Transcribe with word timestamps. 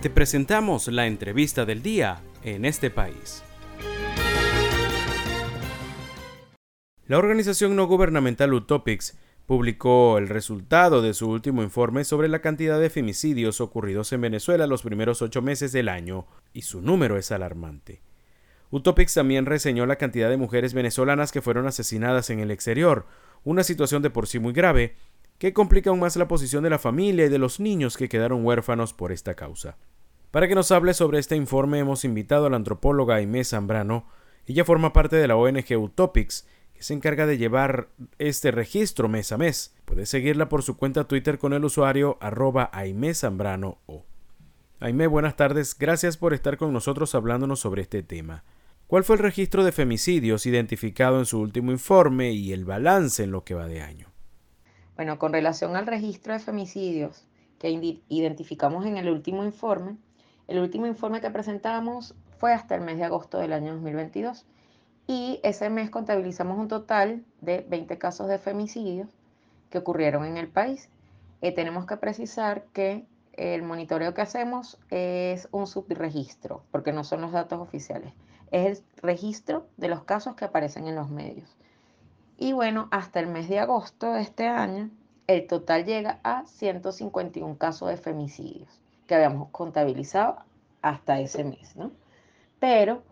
Te 0.00 0.10
presentamos 0.10 0.86
la 0.86 1.08
entrevista 1.08 1.64
del 1.64 1.82
día 1.82 2.22
en 2.44 2.64
este 2.64 2.88
país. 2.88 3.42
La 7.08 7.18
organización 7.18 7.74
no 7.74 7.88
gubernamental 7.88 8.54
Utopics 8.54 9.18
publicó 9.46 10.18
el 10.18 10.28
resultado 10.28 11.02
de 11.02 11.14
su 11.14 11.28
último 11.28 11.64
informe 11.64 12.04
sobre 12.04 12.28
la 12.28 12.40
cantidad 12.40 12.78
de 12.78 12.90
femicidios 12.90 13.60
ocurridos 13.60 14.12
en 14.12 14.20
Venezuela 14.20 14.68
los 14.68 14.82
primeros 14.82 15.20
ocho 15.20 15.42
meses 15.42 15.72
del 15.72 15.88
año, 15.88 16.28
y 16.52 16.62
su 16.62 16.80
número 16.80 17.16
es 17.16 17.32
alarmante. 17.32 18.00
Utopics 18.70 19.14
también 19.14 19.46
reseñó 19.46 19.84
la 19.84 19.96
cantidad 19.96 20.30
de 20.30 20.36
mujeres 20.36 20.74
venezolanas 20.74 21.32
que 21.32 21.42
fueron 21.42 21.66
asesinadas 21.66 22.30
en 22.30 22.38
el 22.38 22.52
exterior, 22.52 23.06
una 23.42 23.64
situación 23.64 24.02
de 24.02 24.10
por 24.10 24.28
sí 24.28 24.38
muy 24.38 24.52
grave, 24.52 24.94
que 25.38 25.52
complica 25.52 25.90
aún 25.90 26.00
más 26.00 26.16
la 26.16 26.28
posición 26.28 26.64
de 26.64 26.70
la 26.70 26.78
familia 26.78 27.26
y 27.26 27.28
de 27.28 27.38
los 27.38 27.60
niños 27.60 27.96
que 27.96 28.08
quedaron 28.08 28.44
huérfanos 28.44 28.92
por 28.92 29.12
esta 29.12 29.34
causa. 29.34 29.76
Para 30.30 30.46
que 30.46 30.54
nos 30.54 30.70
hable 30.72 30.92
sobre 30.92 31.18
este 31.18 31.36
informe 31.36 31.78
hemos 31.78 32.04
invitado 32.04 32.46
a 32.46 32.50
la 32.50 32.56
antropóloga 32.56 33.14
Aimé 33.14 33.44
Zambrano. 33.44 34.06
Ella 34.46 34.64
forma 34.64 34.92
parte 34.92 35.16
de 35.16 35.26
la 35.26 35.36
ONG 35.36 35.78
Utopics, 35.78 36.46
que 36.74 36.82
se 36.82 36.92
encarga 36.92 37.26
de 37.26 37.38
llevar 37.38 37.88
este 38.18 38.50
registro 38.50 39.08
mes 39.08 39.32
a 39.32 39.38
mes. 39.38 39.74
Puedes 39.86 40.10
seguirla 40.10 40.50
por 40.50 40.62
su 40.62 40.76
cuenta 40.76 41.08
Twitter 41.08 41.38
con 41.38 41.54
el 41.54 41.64
usuario 41.64 42.18
arroba 42.20 42.70
Zambrano 43.14 43.78
o. 43.86 44.04
Aimé, 44.80 45.06
buenas 45.06 45.34
tardes. 45.34 45.76
Gracias 45.78 46.18
por 46.18 46.34
estar 46.34 46.58
con 46.58 46.74
nosotros 46.74 47.14
hablándonos 47.14 47.60
sobre 47.60 47.80
este 47.80 48.02
tema. 48.02 48.44
¿Cuál 48.86 49.04
fue 49.04 49.16
el 49.16 49.22
registro 49.22 49.64
de 49.64 49.72
femicidios 49.72 50.44
identificado 50.44 51.18
en 51.18 51.24
su 51.24 51.40
último 51.40 51.72
informe 51.72 52.32
y 52.32 52.52
el 52.52 52.66
balance 52.66 53.24
en 53.24 53.30
lo 53.30 53.44
que 53.44 53.54
va 53.54 53.66
de 53.66 53.80
año? 53.80 54.08
Bueno, 54.94 55.18
con 55.18 55.32
relación 55.32 55.74
al 55.74 55.86
registro 55.86 56.34
de 56.34 56.38
femicidios 56.38 57.24
que 57.58 57.70
identificamos 58.08 58.84
en 58.84 58.98
el 58.98 59.08
último 59.08 59.42
informe, 59.42 59.96
el 60.48 60.58
último 60.58 60.86
informe 60.86 61.20
que 61.20 61.30
presentamos 61.30 62.14
fue 62.38 62.52
hasta 62.52 62.74
el 62.74 62.80
mes 62.80 62.98
de 62.98 63.04
agosto 63.04 63.38
del 63.38 63.52
año 63.52 63.74
2022 63.74 64.44
y 65.06 65.40
ese 65.42 65.70
mes 65.70 65.90
contabilizamos 65.90 66.58
un 66.58 66.68
total 66.68 67.24
de 67.40 67.64
20 67.68 67.96
casos 67.98 68.28
de 68.28 68.38
femicidios 68.38 69.08
que 69.70 69.78
ocurrieron 69.78 70.24
en 70.24 70.36
el 70.36 70.48
país. 70.48 70.88
Eh, 71.40 71.52
tenemos 71.52 71.86
que 71.86 71.96
precisar 71.96 72.64
que 72.72 73.06
el 73.34 73.62
monitoreo 73.62 74.12
que 74.14 74.22
hacemos 74.22 74.78
es 74.90 75.48
un 75.52 75.68
subregistro, 75.68 76.64
porque 76.72 76.92
no 76.92 77.04
son 77.04 77.20
los 77.20 77.30
datos 77.30 77.60
oficiales 77.60 78.12
es 78.50 78.78
el 78.78 79.02
registro 79.02 79.66
de 79.76 79.88
los 79.88 80.04
casos 80.04 80.34
que 80.34 80.44
aparecen 80.44 80.86
en 80.86 80.94
los 80.94 81.10
medios. 81.10 81.56
Y 82.36 82.52
bueno, 82.52 82.88
hasta 82.90 83.20
el 83.20 83.26
mes 83.26 83.48
de 83.48 83.58
agosto 83.58 84.12
de 84.12 84.22
este 84.22 84.46
año, 84.46 84.90
el 85.26 85.46
total 85.46 85.84
llega 85.84 86.20
a 86.22 86.46
151 86.46 87.58
casos 87.58 87.88
de 87.88 87.96
femicidios 87.96 88.80
que 89.08 89.16
habíamos 89.16 89.48
contabilizado 89.50 90.36
hasta 90.82 91.18
ese 91.18 91.42
mes, 91.42 91.74
¿no? 91.74 91.90
Pero 92.60 93.02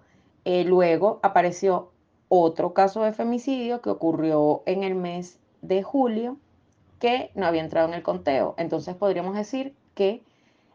eh, 0.45 0.63
luego 0.63 1.19
apareció 1.25 1.91
otro 2.29 2.75
caso 2.75 3.03
de 3.03 3.13
femicidio 3.13 3.81
que 3.81 3.91
ocurrió 3.91 4.63
en 4.67 4.85
el 4.85 4.95
mes 4.95 5.41
de 5.63 5.83
julio 5.83 6.37
que 7.01 7.31
no 7.35 7.47
había 7.47 7.63
entrado 7.63 7.89
en 7.89 7.95
el 7.95 8.03
conteo. 8.03 8.55
Entonces 8.59 8.95
podríamos 8.95 9.35
decir 9.35 9.75
que 9.95 10.23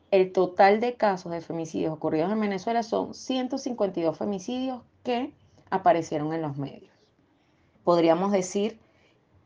el 0.09 0.33
total 0.33 0.79
de 0.79 0.95
casos 0.95 1.31
de 1.31 1.41
femicidios 1.41 1.93
ocurridos 1.93 2.31
en 2.31 2.41
Venezuela 2.41 2.83
son 2.83 3.13
152 3.13 4.17
femicidios 4.17 4.81
que 5.03 5.33
aparecieron 5.69 6.33
en 6.33 6.41
los 6.41 6.57
medios. 6.57 6.91
Podríamos 7.83 8.31
decir, 8.31 8.79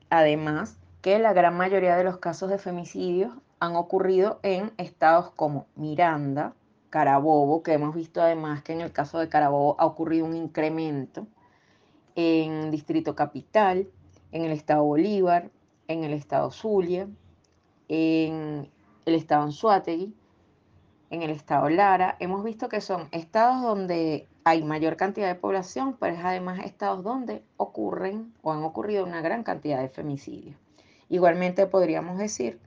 además, 0.09 0.77
que 1.05 1.19
la 1.19 1.33
gran 1.33 1.55
mayoría 1.55 1.95
de 1.97 2.03
los 2.03 2.17
casos 2.17 2.49
de 2.49 2.57
femicidios 2.57 3.31
han 3.59 3.75
ocurrido 3.75 4.39
en 4.41 4.71
estados 4.77 5.29
como 5.29 5.67
Miranda, 5.75 6.55
Carabobo, 6.89 7.61
que 7.61 7.73
hemos 7.73 7.93
visto 7.93 8.23
además 8.23 8.63
que 8.63 8.73
en 8.73 8.81
el 8.81 8.91
caso 8.91 9.19
de 9.19 9.29
Carabobo 9.29 9.75
ha 9.77 9.85
ocurrido 9.85 10.25
un 10.25 10.35
incremento, 10.35 11.27
en 12.15 12.71
Distrito 12.71 13.15
Capital, 13.15 13.87
en 14.31 14.45
el 14.45 14.51
estado 14.51 14.83
Bolívar, 14.83 15.51
en 15.87 16.03
el 16.05 16.11
estado 16.11 16.49
Zulia, 16.49 17.07
en 17.87 18.71
el 19.05 19.13
estado 19.13 19.43
Anzuategui, 19.43 20.11
en 21.11 21.21
el 21.21 21.29
estado 21.29 21.69
Lara, 21.69 22.15
hemos 22.19 22.43
visto 22.43 22.67
que 22.67 22.81
son 22.81 23.09
estados 23.11 23.61
donde 23.61 24.27
hay 24.43 24.63
mayor 24.63 24.97
cantidad 24.97 25.27
de 25.27 25.35
población, 25.35 25.97
pero 25.99 26.15
es 26.15 26.25
además 26.25 26.61
estados 26.65 27.03
donde 27.03 27.43
ocurren 27.57 28.33
o 28.41 28.51
han 28.51 28.63
ocurrido 28.63 29.05
una 29.05 29.21
gran 29.21 29.43
cantidad 29.43 29.79
de 29.79 29.89
femicidios. 29.89 30.64
Igualmente 31.09 31.67
podríamos 31.67 32.17
decir 32.17 32.59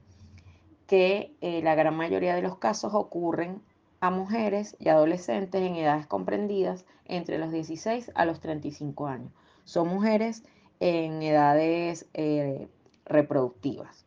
que 0.87 1.35
eh, 1.41 1.61
la 1.61 1.75
gran 1.75 1.95
mayoría 1.95 2.35
de 2.35 2.41
los 2.41 2.57
casos 2.57 2.93
ocurren 2.93 3.61
a 3.99 4.09
mujeres 4.09 4.75
y 4.79 4.89
adolescentes 4.89 5.61
en 5.61 5.75
edades 5.75 6.07
comprendidas 6.07 6.85
entre 7.05 7.37
los 7.37 7.51
16 7.51 8.11
a 8.15 8.25
los 8.25 8.39
35 8.39 9.07
años. 9.07 9.31
Son 9.65 9.87
mujeres 9.87 10.43
en 10.79 11.21
edades 11.21 12.07
eh, 12.13 12.67
reproductivas. 13.05 14.05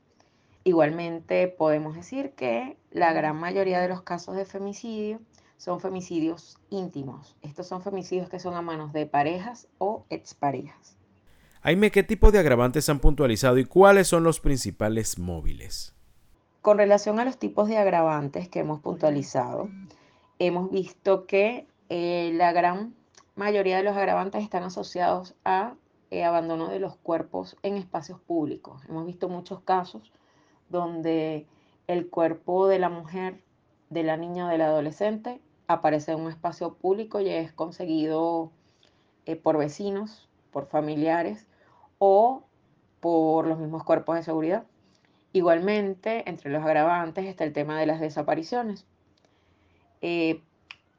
Igualmente 0.64 1.48
podemos 1.48 1.94
decir 1.94 2.32
que 2.32 2.76
la 2.90 3.12
gran 3.12 3.36
mayoría 3.36 3.80
de 3.80 3.88
los 3.88 4.02
casos 4.02 4.36
de 4.36 4.44
femicidio 4.44 5.20
son 5.56 5.80
femicidios 5.80 6.56
íntimos. 6.70 7.36
Estos 7.42 7.66
son 7.68 7.82
femicidios 7.82 8.28
que 8.28 8.38
son 8.40 8.54
a 8.54 8.62
manos 8.62 8.92
de 8.92 9.06
parejas 9.06 9.68
o 9.78 10.04
exparejas. 10.08 10.96
Aime, 11.64 11.92
¿qué 11.92 12.02
tipo 12.02 12.32
de 12.32 12.40
agravantes 12.40 12.88
han 12.88 12.98
puntualizado 12.98 13.56
y 13.56 13.64
cuáles 13.64 14.08
son 14.08 14.24
los 14.24 14.40
principales 14.40 15.16
móviles? 15.16 15.94
Con 16.60 16.76
relación 16.76 17.20
a 17.20 17.24
los 17.24 17.38
tipos 17.38 17.68
de 17.68 17.78
agravantes 17.78 18.48
que 18.48 18.58
hemos 18.58 18.80
puntualizado, 18.80 19.70
hemos 20.40 20.72
visto 20.72 21.24
que 21.28 21.68
eh, 21.88 22.32
la 22.34 22.50
gran 22.50 22.96
mayoría 23.36 23.76
de 23.76 23.84
los 23.84 23.96
agravantes 23.96 24.42
están 24.42 24.64
asociados 24.64 25.36
a 25.44 25.76
eh, 26.10 26.24
abandono 26.24 26.68
de 26.68 26.80
los 26.80 26.96
cuerpos 26.96 27.56
en 27.62 27.76
espacios 27.76 28.18
públicos. 28.18 28.82
Hemos 28.88 29.06
visto 29.06 29.28
muchos 29.28 29.60
casos 29.60 30.10
donde 30.68 31.46
el 31.86 32.08
cuerpo 32.08 32.66
de 32.66 32.80
la 32.80 32.88
mujer, 32.88 33.40
de 33.88 34.02
la 34.02 34.16
niña 34.16 34.46
o 34.46 34.48
del 34.48 34.62
adolescente 34.62 35.40
aparece 35.68 36.10
en 36.10 36.22
un 36.22 36.28
espacio 36.28 36.74
público 36.74 37.20
y 37.20 37.28
es 37.28 37.52
conseguido 37.52 38.50
eh, 39.26 39.36
por 39.36 39.58
vecinos, 39.58 40.28
por 40.50 40.66
familiares 40.66 41.46
o 42.04 42.42
por 42.98 43.46
los 43.46 43.60
mismos 43.60 43.84
cuerpos 43.84 44.16
de 44.16 44.24
seguridad. 44.24 44.64
Igualmente, 45.32 46.28
entre 46.28 46.50
los 46.50 46.64
agravantes 46.64 47.26
está 47.26 47.44
el 47.44 47.52
tema 47.52 47.78
de 47.78 47.86
las 47.86 48.00
desapariciones. 48.00 48.86
Eh, 50.00 50.42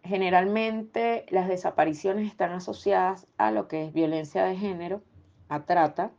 generalmente 0.02 1.26
las 1.28 1.50
desapariciones 1.50 2.32
están 2.32 2.54
asociadas 2.54 3.28
a 3.38 3.52
lo 3.52 3.68
que 3.68 3.84
es 3.86 3.92
violencia 3.92 4.46
de 4.46 4.56
género, 4.56 5.02
a 5.50 5.66
trata 5.66 6.12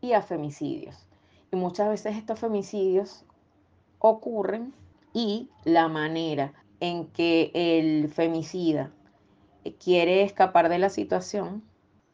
y 0.00 0.14
a 0.14 0.22
femicidios. 0.22 1.06
Y 1.52 1.56
muchas 1.56 1.88
veces 1.88 2.16
estos 2.16 2.40
femicidios 2.40 3.24
ocurren 4.00 4.74
y 5.12 5.48
la 5.62 5.86
manera 5.86 6.54
en 6.80 7.06
que 7.06 7.52
el 7.54 8.08
femicida 8.08 8.90
quiere 9.78 10.24
escapar 10.24 10.68
de 10.70 10.80
la 10.80 10.88
situación 10.88 11.62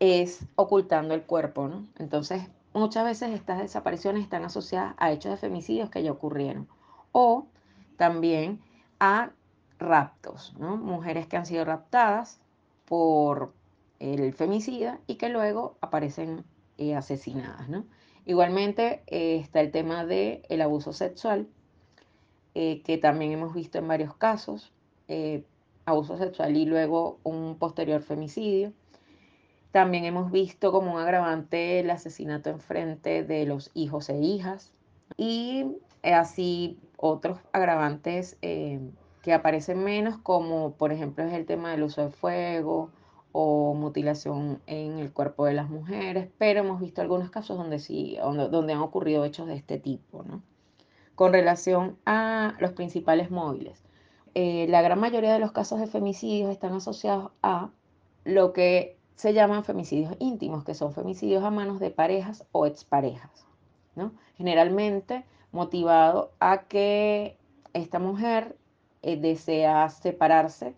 es 0.01 0.47
ocultando 0.57 1.15
el 1.15 1.23
cuerpo, 1.23 1.69
¿no? 1.69 1.87
Entonces, 1.99 2.43
muchas 2.73 3.05
veces 3.05 3.31
estas 3.31 3.61
desapariciones 3.61 4.25
están 4.25 4.45
asociadas 4.45 4.95
a 4.99 5.13
hechos 5.13 5.31
de 5.31 5.37
femicidios 5.37 5.91
que 5.91 6.03
ya 6.03 6.11
ocurrieron 6.11 6.67
o 7.13 7.47
también 7.97 8.61
a 8.99 9.31
raptos, 9.79 10.55
¿no? 10.59 10.77
Mujeres 10.77 11.27
que 11.27 11.37
han 11.37 11.47
sido 11.47 11.65
raptadas 11.65 12.41
por 12.87 13.53
el 13.99 14.33
femicida 14.33 14.99
y 15.07 15.17
que 15.17 15.29
luego 15.29 15.77
aparecen 15.81 16.45
eh, 16.79 16.95
asesinadas, 16.95 17.69
¿no? 17.69 17.85
Igualmente 18.25 19.03
eh, 19.07 19.37
está 19.37 19.61
el 19.61 19.71
tema 19.71 20.05
del 20.05 20.43
el 20.49 20.63
abuso 20.63 20.93
sexual, 20.93 21.47
eh, 22.55 22.83
que 22.83 22.99
también 22.99 23.33
hemos 23.33 23.55
visto 23.55 23.79
en 23.79 23.89
varios 23.89 24.15
casos, 24.15 24.73
abuso 25.87 26.17
sexual 26.17 26.57
y 26.57 26.67
luego 26.67 27.19
un 27.25 27.57
posterior 27.59 28.01
femicidio. 28.01 28.73
También 29.73 30.05
hemos 30.05 30.33
visto 30.33 30.73
como 30.73 30.95
un 30.95 31.01
agravante 31.01 31.81
el 31.81 31.91
asesinato 31.91 32.51
en 32.51 32.61
frente 32.61 33.23
de 33.23 33.47
los 33.47 33.71
hijos 33.75 34.09
e 34.09 34.19
hijas 34.19 34.73
y 35.17 35.67
así 36.03 36.79
otros 36.97 37.39
agravantes 37.53 38.37
que 38.41 39.33
aparecen 39.33 39.85
menos 39.85 40.17
como 40.19 40.73
por 40.73 40.93
ejemplo 40.93 41.25
es 41.25 41.33
el 41.35 41.47
tema 41.47 41.71
del 41.71 41.85
uso 41.85 42.03
de 42.03 42.11
fuego, 42.11 42.91
o 43.33 43.75
mutilación 43.75 44.61
en 44.67 44.99
el 44.99 45.13
cuerpo 45.13 45.47
de 45.47 45.55
las 45.55 45.71
mujeres, 45.71 46.29
pero 46.39 46.61
hemos 46.61 46.81
visto 46.81 47.01
algunos 47.01 47.31
casos 47.31 47.57
donde 47.57 47.79
sí, 47.79 48.19
donde, 48.21 48.73
han 48.73 48.81
ocurrido 48.81 49.25
hechos 49.25 49.47
de 49.47 49.55
este 49.55 49.79
tipo, 49.79 50.23
¿no? 50.25 50.43
Con 51.15 51.33
relación 51.33 51.99
a 52.07 52.57
los 52.61 52.73
principales 52.73 53.31
móviles, 53.31 53.85
eh, 54.35 54.67
la 54.69 54.83
gran 54.83 54.99
mayoría 54.99 55.33
de 55.33 55.39
los 55.39 55.53
casos 55.53 55.81
de 55.81 55.87
femicidios 55.87 56.51
están 56.51 56.73
asociados 56.73 57.31
a 57.43 57.71
lo 58.25 58.53
que 58.53 58.97
se 59.21 59.35
llaman 59.35 59.65
femicidios 59.65 60.17
íntimos, 60.19 60.65
que 60.65 60.73
son 60.73 60.95
femicidios 60.95 61.45
a 61.45 61.51
manos 61.51 61.79
de 61.79 61.91
parejas 61.91 62.47
o 62.53 62.65
exparejas, 62.65 63.47
¿no? 63.95 64.13
Generalmente 64.39 65.27
motivado 65.53 66.33
a 66.41 66.63
que 66.63 67.37
esta 67.75 67.99
mujer 67.99 68.57
eh, 69.03 69.21
desea 69.21 69.91
separarse 69.91 70.75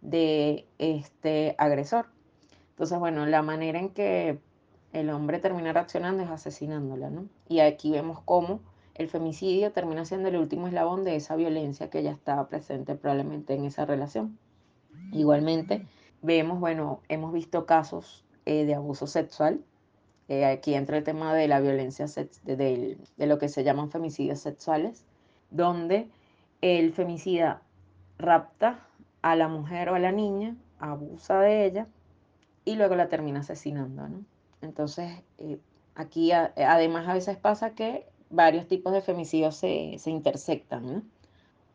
de 0.00 0.66
este 0.78 1.54
agresor. 1.58 2.06
Entonces, 2.70 2.98
bueno, 2.98 3.26
la 3.26 3.42
manera 3.42 3.78
en 3.78 3.90
que 3.90 4.38
el 4.94 5.10
hombre 5.10 5.38
termina 5.38 5.74
reaccionando 5.74 6.22
es 6.22 6.30
asesinándola, 6.30 7.10
¿no? 7.10 7.26
Y 7.50 7.60
aquí 7.60 7.90
vemos 7.90 8.18
cómo 8.24 8.60
el 8.94 9.10
femicidio 9.10 9.72
termina 9.72 10.06
siendo 10.06 10.30
el 10.30 10.36
último 10.36 10.68
eslabón 10.68 11.04
de 11.04 11.16
esa 11.16 11.36
violencia 11.36 11.90
que 11.90 12.02
ya 12.02 12.12
estaba 12.12 12.48
presente 12.48 12.94
probablemente 12.94 13.52
en 13.52 13.66
esa 13.66 13.84
relación. 13.84 14.38
Igualmente, 15.12 15.86
vemos, 16.24 16.58
bueno, 16.58 17.02
hemos 17.08 17.32
visto 17.32 17.66
casos 17.66 18.24
eh, 18.46 18.64
de 18.64 18.74
abuso 18.74 19.06
sexual. 19.06 19.62
Eh, 20.28 20.46
aquí 20.46 20.74
entra 20.74 20.96
el 20.96 21.04
tema 21.04 21.34
de 21.34 21.48
la 21.48 21.60
violencia, 21.60 22.06
de, 22.44 22.98
lo 23.18 23.38
que 23.38 23.50
se 23.50 23.62
llaman 23.62 23.90
femicidios 23.90 24.40
sexuales, 24.40 25.04
donde 25.50 26.08
el 26.62 26.94
femicida 26.94 27.60
rapta 28.18 28.80
a 29.20 29.36
la 29.36 29.48
mujer 29.48 29.90
o 29.90 29.94
a 29.94 29.98
la 29.98 30.12
niña, 30.12 30.56
abusa 30.78 31.40
de 31.40 31.66
ella 31.66 31.86
y 32.64 32.76
luego 32.76 32.94
la 32.94 33.08
termina 33.08 33.40
asesinando, 33.40 34.08
¿no? 34.08 34.24
Entonces, 34.62 35.22
eh, 35.38 35.58
aquí 35.94 36.32
además 36.32 37.06
a 37.06 37.12
veces 37.12 37.36
pasa 37.36 37.74
que 37.74 38.06
varios 38.30 38.66
tipos 38.66 38.94
de 38.94 39.02
femicidios 39.02 39.56
se, 39.56 39.96
se 39.98 40.10
intersectan, 40.10 40.86
¿no? 40.86 41.02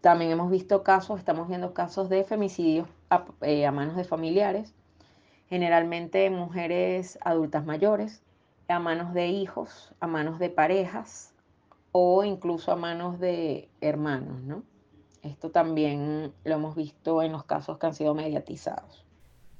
También 0.01 0.31
hemos 0.31 0.49
visto 0.49 0.83
casos, 0.83 1.19
estamos 1.19 1.47
viendo 1.47 1.73
casos 1.73 2.09
de 2.09 2.23
femicidios 2.23 2.87
a, 3.09 3.25
eh, 3.41 3.65
a 3.65 3.71
manos 3.71 3.95
de 3.95 4.05
familiares, 4.05 4.73
generalmente 5.49 6.29
mujeres 6.29 7.19
adultas 7.21 7.65
mayores, 7.65 8.21
a 8.69 8.79
manos 8.79 9.13
de 9.13 9.27
hijos, 9.27 9.93
a 9.99 10.07
manos 10.07 10.39
de 10.39 10.49
parejas 10.49 11.33
o 11.91 12.23
incluso 12.23 12.71
a 12.71 12.75
manos 12.75 13.19
de 13.19 13.69
hermanos, 13.81 14.41
¿no? 14.43 14.63
Esto 15.23 15.49
también 15.49 16.33
lo 16.45 16.55
hemos 16.55 16.75
visto 16.75 17.21
en 17.21 17.33
los 17.33 17.43
casos 17.43 17.77
que 17.77 17.87
han 17.87 17.93
sido 17.93 18.13
mediatizados. 18.13 19.05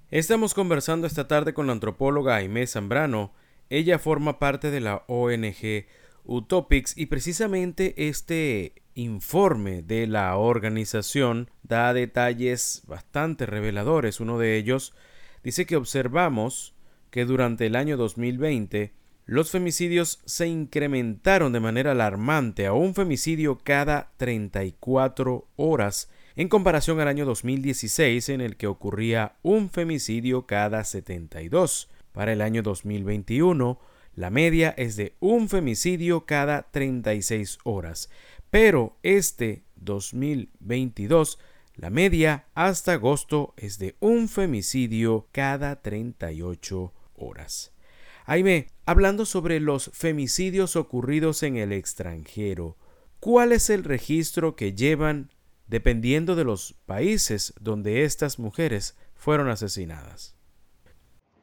Estamos 0.09 0.53
conversando 0.53 1.05
esta 1.05 1.27
tarde 1.27 1.53
con 1.53 1.67
la 1.67 1.73
antropóloga 1.73 2.35
Aimé 2.35 2.65
Zambrano. 2.65 3.33
Ella 3.69 3.99
forma 3.99 4.39
parte 4.39 4.71
de 4.71 4.79
la 4.79 5.03
ONG 5.07 5.85
Utopics 6.23 6.97
y 6.97 7.07
precisamente 7.07 8.07
este 8.07 8.73
informe 8.99 9.81
de 9.81 10.07
la 10.07 10.35
organización 10.35 11.49
da 11.63 11.93
detalles 11.93 12.83
bastante 12.85 13.45
reveladores. 13.45 14.19
Uno 14.19 14.37
de 14.37 14.57
ellos 14.57 14.93
dice 15.43 15.65
que 15.65 15.75
observamos 15.75 16.75
que 17.09 17.25
durante 17.25 17.65
el 17.65 17.75
año 17.75 17.97
2020 17.97 18.93
los 19.25 19.51
femicidios 19.51 20.21
se 20.25 20.47
incrementaron 20.47 21.53
de 21.53 21.59
manera 21.59 21.91
alarmante 21.91 22.65
a 22.65 22.73
un 22.73 22.95
femicidio 22.95 23.59
cada 23.59 24.11
34 24.17 25.47
horas 25.55 26.09
en 26.35 26.49
comparación 26.49 26.99
al 26.99 27.07
año 27.07 27.25
2016 27.25 28.29
en 28.29 28.41
el 28.41 28.57
que 28.57 28.67
ocurría 28.67 29.35
un 29.43 29.69
femicidio 29.69 30.45
cada 30.45 30.83
72. 30.83 31.89
Para 32.11 32.33
el 32.33 32.41
año 32.41 32.63
2021, 32.63 33.79
la 34.15 34.29
media 34.29 34.73
es 34.77 34.95
de 34.95 35.15
un 35.19 35.47
femicidio 35.47 36.25
cada 36.25 36.63
36 36.71 37.59
horas, 37.63 38.09
pero 38.49 38.97
este 39.03 39.63
2022 39.75 41.39
la 41.79 41.89
media 41.89 42.45
hasta 42.55 42.91
agosto 42.91 43.53
es 43.55 43.79
de 43.79 43.95
un 44.01 44.27
femicidio 44.27 45.27
cada 45.31 45.81
38 45.81 46.93
horas. 47.15 47.71
Jaime, 48.25 48.67
hablando 48.85 49.25
sobre 49.25 49.61
los 49.61 49.89
femicidios 49.93 50.75
ocurridos 50.75 51.41
en 51.41 51.55
el 51.55 51.71
extranjero, 51.71 52.75
¿cuál 53.21 53.53
es 53.53 53.69
el 53.69 53.85
registro 53.85 54.57
que 54.57 54.73
llevan 54.73 55.31
dependiendo 55.67 56.35
de 56.35 56.43
los 56.43 56.73
países 56.85 57.53
donde 57.61 58.03
estas 58.03 58.39
mujeres 58.39 58.97
fueron 59.15 59.47
asesinadas? 59.47 60.35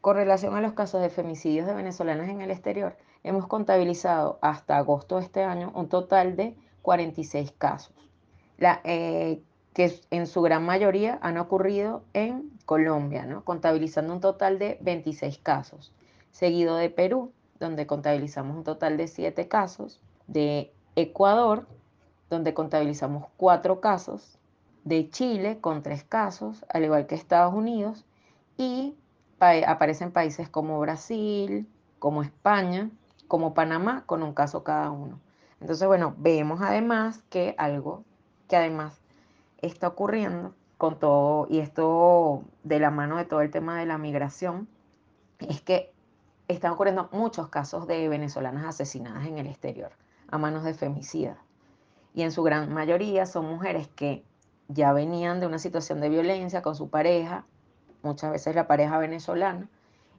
Con 0.02 0.16
relación 0.16 0.54
a 0.54 0.60
los 0.60 0.74
casos 0.74 1.00
de 1.00 1.08
femicidios 1.08 1.66
de 1.66 1.72
venezolanas 1.72 2.28
en 2.28 2.42
el 2.42 2.50
exterior, 2.50 2.98
hemos 3.22 3.46
contabilizado 3.46 4.38
hasta 4.42 4.76
agosto 4.76 5.16
de 5.16 5.24
este 5.24 5.42
año 5.42 5.72
un 5.74 5.88
total 5.88 6.36
de 6.36 6.56
46 6.86 7.50
casos, 7.58 7.92
eh, 8.60 9.42
que 9.74 10.00
en 10.12 10.28
su 10.28 10.40
gran 10.40 10.64
mayoría 10.64 11.18
han 11.20 11.36
ocurrido 11.36 12.04
en 12.12 12.52
Colombia, 12.64 13.26
¿no? 13.26 13.42
contabilizando 13.44 14.12
un 14.12 14.20
total 14.20 14.60
de 14.60 14.78
26 14.82 15.38
casos 15.38 15.92
seguido 16.30 16.76
de 16.76 16.88
Perú, 16.88 17.32
donde 17.58 17.88
contabilizamos 17.88 18.56
un 18.56 18.62
total 18.62 18.96
de 18.98 19.08
siete 19.08 19.48
casos, 19.48 20.00
de 20.28 20.72
Ecuador, 20.94 21.66
donde 22.30 22.54
contabilizamos 22.54 23.24
cuatro 23.36 23.80
casos, 23.80 24.38
de 24.84 25.10
Chile 25.10 25.58
con 25.60 25.82
tres 25.82 26.04
casos, 26.04 26.64
al 26.68 26.84
igual 26.84 27.08
que 27.08 27.16
Estados 27.16 27.52
Unidos, 27.52 28.04
y 28.56 28.94
aparecen 29.40 30.12
países 30.12 30.48
como 30.48 30.78
Brasil, 30.78 31.66
como 31.98 32.22
España, 32.22 32.90
como 33.26 33.54
Panamá, 33.54 34.04
con 34.06 34.22
un 34.22 34.34
caso 34.34 34.62
cada 34.62 34.92
uno. 34.92 35.18
Entonces, 35.60 35.86
bueno, 35.86 36.14
vemos 36.18 36.60
además 36.60 37.22
que 37.30 37.54
algo 37.58 38.04
que 38.48 38.56
además 38.56 39.00
está 39.58 39.88
ocurriendo 39.88 40.54
con 40.78 40.98
todo, 40.98 41.46
y 41.48 41.60
esto 41.60 42.42
de 42.62 42.78
la 42.78 42.90
mano 42.90 43.16
de 43.16 43.24
todo 43.24 43.40
el 43.40 43.50
tema 43.50 43.78
de 43.78 43.86
la 43.86 43.96
migración, 43.96 44.68
es 45.38 45.62
que 45.62 45.92
están 46.48 46.72
ocurriendo 46.72 47.08
muchos 47.12 47.48
casos 47.48 47.86
de 47.86 48.08
venezolanas 48.08 48.66
asesinadas 48.66 49.26
en 49.26 49.38
el 49.38 49.46
exterior 49.46 49.92
a 50.28 50.38
manos 50.38 50.64
de 50.64 50.74
femicidas. 50.74 51.38
Y 52.14 52.22
en 52.22 52.32
su 52.32 52.42
gran 52.42 52.72
mayoría 52.72 53.26
son 53.26 53.46
mujeres 53.46 53.88
que 53.88 54.24
ya 54.68 54.92
venían 54.92 55.40
de 55.40 55.46
una 55.46 55.58
situación 55.58 56.00
de 56.00 56.08
violencia 56.08 56.62
con 56.62 56.74
su 56.74 56.88
pareja, 56.88 57.44
muchas 58.02 58.32
veces 58.32 58.54
la 58.54 58.66
pareja 58.66 58.98
venezolana, 58.98 59.68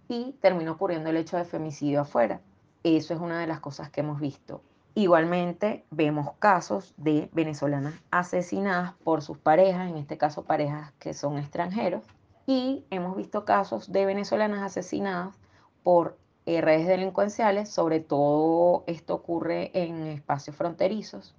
y 0.08 0.34
terminó 0.42 0.74
ocurriendo 0.74 1.10
el 1.10 1.18
hecho 1.18 1.38
de 1.38 1.46
femicidio 1.46 2.02
afuera. 2.02 2.42
Eso 2.84 3.14
es 3.14 3.20
una 3.20 3.40
de 3.40 3.48
las 3.48 3.60
cosas 3.60 3.90
que 3.90 4.02
hemos 4.02 4.20
visto. 4.20 4.62
Igualmente 4.98 5.86
vemos 5.92 6.32
casos 6.40 6.96
de 6.98 7.30
venezolanas 7.32 7.94
asesinadas 8.10 8.94
por 9.04 9.22
sus 9.22 9.38
parejas, 9.38 9.92
en 9.92 9.98
este 9.98 10.18
caso 10.18 10.44
parejas 10.44 10.92
que 10.98 11.14
son 11.14 11.38
extranjeros, 11.38 12.04
y 12.48 12.84
hemos 12.90 13.16
visto 13.16 13.46
casos 13.46 13.92
de 13.92 14.08
venezolanas 14.08 14.64
asesinadas 14.64 15.36
por 15.84 16.18
redes 16.48 16.88
delincuenciales, 16.88 17.70
sobre 17.70 18.00
todo 18.00 18.86
esto 18.88 19.14
ocurre 19.14 19.70
en 19.76 20.08
espacios 20.08 20.56
fronterizos, 20.56 21.36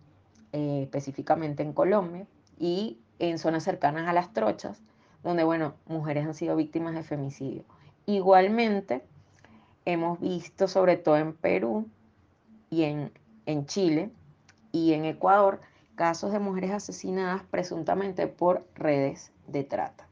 eh, 0.53 0.83
específicamente 0.85 1.65
en 1.65 1.73
Colombia, 1.73 2.29
y 2.61 3.01
en 3.19 3.41
zonas 3.41 3.65
cercanas 3.65 4.07
a 4.07 4.13
las 4.13 4.33
trochas, 4.33 4.81
donde, 5.25 5.43
bueno, 5.43 5.75
mujeres 5.87 6.25
han 6.25 6.35
sido 6.35 6.55
víctimas 6.55 6.95
de 6.95 7.03
femicidio. 7.03 7.65
Igualmente, 8.07 9.03
hemos 9.85 10.21
visto, 10.21 10.69
sobre 10.69 10.97
todo 10.97 11.17
en 11.17 11.33
Perú 11.33 11.89
y 12.71 12.85
en, 12.85 13.11
en 13.49 13.65
Chile 13.65 14.11
y 14.73 14.93
en 14.93 15.07
Ecuador, 15.07 15.61
casos 15.95 16.33
de 16.33 16.39
mujeres 16.39 16.71
asesinadas 16.71 17.43
presuntamente 17.51 18.27
por 18.27 18.69
redes 18.75 19.33
de 19.47 19.65
trata. 19.65 20.07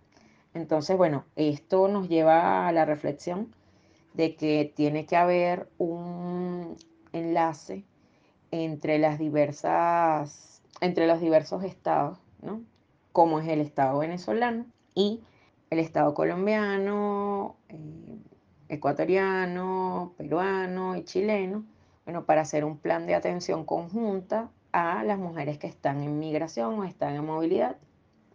Entonces, 0.55 0.97
bueno, 0.97 1.27
esto 1.37 1.87
nos 1.87 2.09
lleva 2.09 2.67
a 2.67 2.73
la 2.73 2.87
reflexión 2.87 3.55
de 4.15 4.35
que 4.37 4.73
tiene 4.75 5.05
que 5.05 5.17
haber 5.17 5.69
un 5.77 6.77
enlace 7.13 7.85
entre 8.51 8.99
las 8.99 9.19
diversas, 9.19 10.63
entre 10.81 11.07
los 11.07 11.21
diversos 11.21 11.63
estados, 11.63 12.19
¿no? 12.41 12.63
Como 13.13 13.39
es 13.41 13.49
el 13.49 13.61
estado 13.61 13.99
venezolano 13.99 14.65
y 14.95 15.21
el 15.69 15.79
estado 15.79 16.15
colombiano, 16.15 17.57
eh, 17.69 18.19
ecuatoriano, 18.71 20.15
peruano 20.17 20.97
y 20.97 21.05
chileno, 21.05 21.65
bueno, 22.07 22.25
para 22.25 22.41
hacer 22.41 22.65
un 22.65 22.79
plan 22.79 23.07
de 23.07 23.15
atención 23.15 23.65
conjunta 23.65 24.49
a 24.73 25.03
las 25.05 25.19
mujeres 25.19 25.59
que 25.59 25.67
están 25.67 26.03
en 26.03 26.19
migración 26.19 26.79
o 26.79 26.85
están 26.85 27.17
en 27.17 27.27
movilidad 27.27 27.77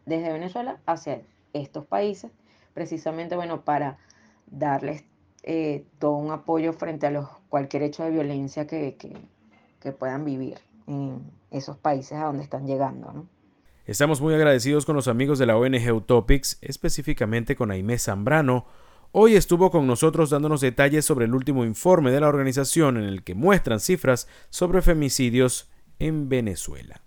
desde 0.06 0.34
Venezuela 0.34 0.80
hacia 0.86 1.22
estos 1.54 1.86
países, 1.86 2.32
precisamente, 2.74 3.36
bueno, 3.36 3.64
para 3.64 3.98
darles 4.48 5.06
eh, 5.44 5.86
todo 6.00 6.18
un 6.18 6.32
apoyo 6.32 6.74
frente 6.74 7.08
a 7.08 7.12
los, 7.12 7.30
cualquier 7.48 7.84
hecho 7.84 8.04
de 8.04 8.12
violencia 8.12 8.68
que, 8.68 8.98
que, 9.80 9.92
puedan 9.94 10.26
vivir 10.26 10.60
en 10.88 11.32
esos 11.50 11.78
países 11.78 12.18
a 12.18 12.26
donde 12.26 12.44
están 12.44 12.68
llegando. 12.68 13.26
Estamos 13.86 14.22
muy 14.22 14.34
agradecidos 14.34 14.86
con 14.86 14.96
los 14.96 15.08
amigos 15.08 15.40
de 15.40 15.46
la 15.46 15.58
ONG 15.58 15.94
Utopics, 15.94 16.58
específicamente 16.62 17.56
con 17.56 17.72
Aimé 17.72 17.98
Zambrano. 17.98 18.66
Hoy 19.14 19.36
estuvo 19.36 19.72
con 19.72 19.88
nosotros 19.88 20.30
dándonos 20.30 20.62
detalles 20.62 21.04
sobre 21.04 21.26
el 21.26 21.36
último 21.36 21.66
informe 21.66 22.12
de 22.12 22.22
la 22.22 22.30
organización 22.30 22.98
en 22.98 23.04
el 23.04 23.24
que 23.24 23.36
muestran 23.36 23.80
cifras 23.80 24.28
sobre 24.50 24.82
femicidios 24.82 25.70
en 26.00 26.30
Venezuela. 26.30 27.02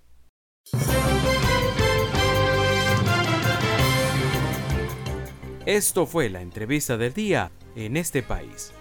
Esto 5.64 6.06
fue 6.06 6.28
la 6.28 6.42
entrevista 6.42 6.98
del 6.98 7.14
día 7.14 7.50
en 7.74 7.96
este 7.96 8.22
país. 8.22 8.72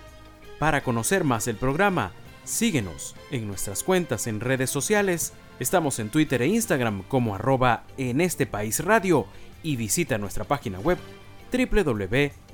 Para 0.60 0.84
conocer 0.84 1.24
más 1.24 1.48
el 1.48 1.56
programa, 1.56 2.12
Síguenos 2.44 3.16
en 3.32 3.48
nuestras 3.48 3.84
cuentas 3.84 4.28
en 4.28 4.42
redes 4.42 4.70
sociales. 4.70 5.34
Estamos 5.60 6.00
en 6.00 6.10
Twitter 6.10 6.42
e 6.42 6.48
Instagram 6.48 7.04
como 7.04 7.36
arroba 7.36 7.86
en 7.98 8.20
este 8.20 8.46
país 8.46 8.84
radio 8.84 9.28
y 9.64 9.78
visita 9.78 10.18
nuestra 10.18 10.44
página 10.44 10.80
web 10.80 10.98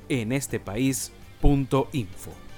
www.enestepaís.info. 0.09 2.48